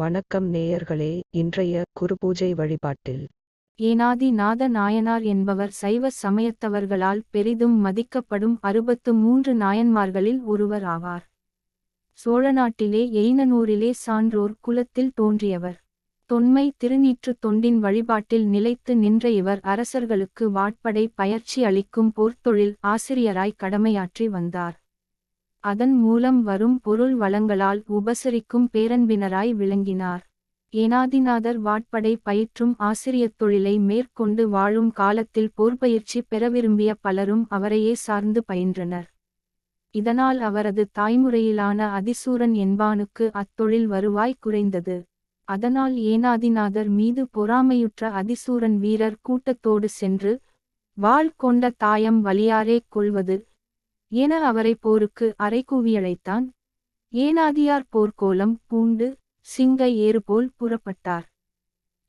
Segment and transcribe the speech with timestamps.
[0.00, 3.26] வணக்கம் நேயர்களே இன்றைய குருபூஜை வழிபாட்டில்.
[3.78, 11.24] ஏனாதி நாத நாயனார் என்பவர் சைவ சமயத்தவர்களால் பெரிதும் மதிக்கப்படும் அறுபத்து மூன்று நாயன்மார்களில் ஒருவர் ஆவார்.
[12.24, 15.78] சோழநாட்டிலே எயினனூரிலே சான்றோர் குலத்தில் தோன்றியவர்.
[16.26, 24.79] தொன்மை திருநீற்று தொண்டின் வழிபாட்டில் நிலைத்து நின்ற இவர் அரசர்களுக்கு வாட்படை பயிற்சி அளிக்கும் போர்த்தொழில் ஆசிரியராய் கடமையாற்றி வந்தார்.
[25.60, 30.22] அதன் மூலம் வரும் பொருள் வளங்களால் உபசரிக்கும் பேரன்பினராய் விளங்கினார்.
[30.72, 39.08] ஏனாதிநாதர் வாட்படை பயிற்றும் ஆசிரியத் தொழிலை மேற்கொண்டு வாழும் காலத்தில் போர்பயிற்சி பெற விரும்பிய பலரும் அவரையே சார்ந்து பயின்றனர்.
[39.90, 45.04] இதனால் அவரது தாய்முறையிலான அதிசூரன் என்பானுக்கு அத்தொழில் வருவாய் குறைந்தது.
[45.44, 50.40] அதனால் ஏனாதிநாதர் மீது பொறாமையுற்ற அதிசூரன் வீரர் கூட்டத்தோடு சென்று
[50.94, 53.36] வாள் கொண்ட தாயம் வலியாரே கொள்வது
[54.12, 56.46] என அவரை போருக்கு அறைகூவியழைத்தான்.
[57.12, 59.06] ஏனாதியார் போர்க்கோலம் பூண்டு
[59.46, 61.26] சிங்க ஏறுபோல் புறப்பட்டார்.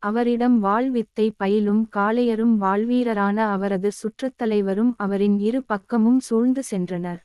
[0.04, 7.22] அவரிடம் வாழ்வித்தை பயிலும் காளையரும் வாழ்வீரரான அவரது சுற்றத்தலைவரும் அவரின் இரு பக்கமும் சூழ்ந்து சென்றனர்.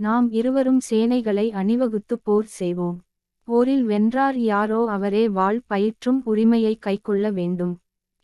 [0.00, 2.98] நாம் இருவரும் சேனைகளை அணிவகுத்து போர் செய்வோம்.
[3.48, 7.74] போரில் வென்றார் யாரோ அவரே வாழ் பயிற்றும் உரிமையை கைக்கொள்ள வேண்டும்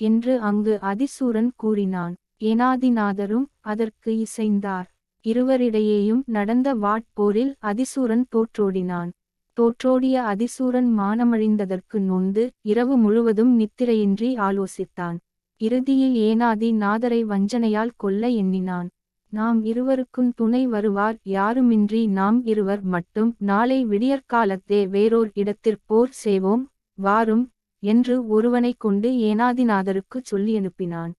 [0.00, 2.14] என்று அங்கு அதிசூரன் கூறினான்.
[2.40, 4.88] ஏனாதிநாதரும் அதற்கு இசைந்தார்.
[5.26, 9.10] இருவரிடையேயும் நடந்த வாட்போரில் அதிசூரன் தோற்றோடினான்.
[9.52, 15.16] தோற்றோடிய அதிசூரன் மானமழிந்ததற்கு நொந்து இரவு முழுவதும் நித்திரையின்றி ஆலோசித்தான்.
[15.60, 18.88] இறுதியில் ஏனாதி நாதரை வஞ்சனையால் கொல்ல எண்ணினான்.
[19.32, 23.34] நாம் இருவருக்கும் துணை வருவார் யாருமின்றி நாம் இருவர் மட்டும்.
[23.38, 27.44] நாளை விடியற்காலத்தே வேறோர் இடத்திற் போர் செய்வோம் வாரும்
[27.82, 31.12] என்று ஒருவனைக் கொண்டு ஏனாதிநாதருக்குச் சொல்லி அனுப்பினான்.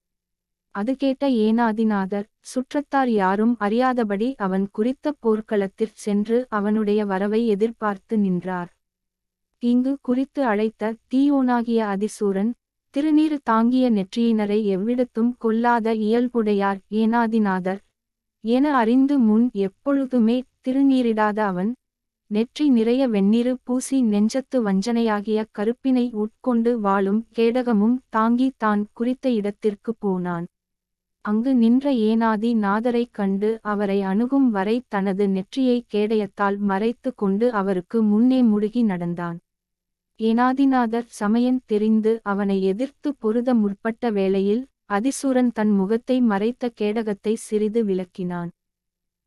[0.74, 8.70] அது கேட்ட ஏனாதிநாதர் சுற்றத்தார் யாரும் அறியாதபடி அவன் குறித்த போர்க்களத்திற் சென்று அவனுடைய வரவை எதிர்பார்த்து நின்றார்.
[9.62, 12.52] இங்கு குறித்து அழைத்த தீயோனாகிய அதிசூரன்
[12.94, 17.80] திருநீறு தாங்கிய நெற்றியினரை எவ்விடத்தும் கொல்லாத இயல்புடையார் ஏனாதிநாதர்.
[18.44, 21.70] என அறிந்து முன் எப்பொழுதுமே திருநீரிடாத அவன்
[22.30, 30.46] நெற்றி நிறைய வெந்நீரு பூசி நெஞ்சத்து வஞ்சனையாகிய கருப்பினை உட்கொண்டு வாழும் கேடகமும் தாங்கி தான் குறித்த இடத்திற்குப் போனான்.
[31.24, 38.42] அங்கு நின்ற ஏனாதி நாதரைக் கண்டு அவரை அணுகும் வரை தனது நெற்றியை கேடயத்தால் மறைத்து கொண்டு அவருக்கு முன்னே
[38.42, 39.38] முழுகி நடந்தான்.
[40.20, 48.50] ஏனாதிநாதர் சமயன் தெரிந்து அவனை எதிர்த்து பொருத முற்பட்ட வேளையில் அதிசூரன் தன் முகத்தை மறைத்த கேடகத்தை சிறிது விளக்கினான்.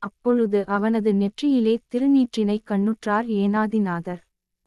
[0.01, 4.21] அப்பொழுது அவனது நெற்றியிலே திருநீற்றினை கண்ணுற்றார் ஏனாதிநாதர்.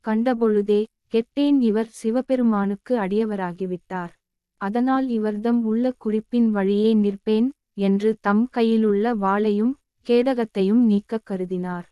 [0.04, 0.80] கண்டபொழுதே
[1.12, 4.12] கெட்டேன் இவர் சிவபெருமானுக்கு அடியவராகிவிட்டார்.
[4.56, 9.72] அதனால் இவர்தம் உள்ள குறிப்பின் வழியே நிற்பேன் என்று தம் கையிலுள்ள வாளையும்
[10.06, 11.86] கேடகத்தையும் நீக்கக் கருதினார்.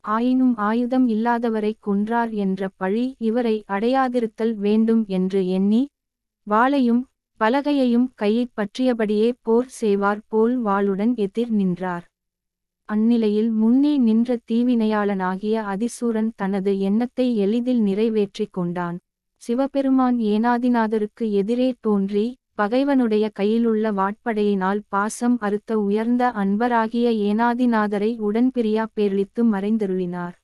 [0.00, 5.88] ஆயினும் ஆயுதம் இல்லாதவரை கொன்றார் என்ற பழி இவரை அடையாதிருத்தல் வேண்டும் என்று எண்ணி
[6.50, 7.02] வாளையும்
[7.40, 12.04] பலகையையும் கையைப் பற்றியபடியே போர் செய்வார் போல் வாளுடன் எதிர் நின்றார்.
[12.88, 18.98] அந்நிலையில் முன்னே நின்ற தீவினையாளனாகிய அதிசூரன் தனது எண்ணத்தை எளிதில் நிறைவேற்றிக் கொண்டான்.
[19.48, 22.24] சிவபெருமான் ஏனாதிநாதருக்கு எதிரே தோன்றி
[22.54, 30.34] பகைவனுடைய கையிலுள்ள வாட்படையினால் பாசம் அறுத்த உயர்ந்த அன்பராகிய ஏனாதிநாதரை உடன்பிரியா பேரளித்து மறைந்தருளினார்.